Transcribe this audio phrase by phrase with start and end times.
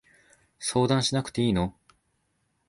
[0.57, 1.75] 相談しなくていいの？